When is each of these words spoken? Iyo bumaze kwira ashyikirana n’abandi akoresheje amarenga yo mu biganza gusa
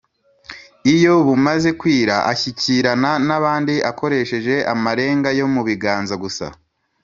Iyo 0.95 1.13
bumaze 1.27 1.69
kwira 1.79 2.15
ashyikirana 2.31 3.11
n’abandi 3.27 3.75
akoresheje 3.91 4.55
amarenga 4.73 5.29
yo 5.39 5.45
mu 5.53 5.61
biganza 5.67 6.13
gusa 6.23 6.45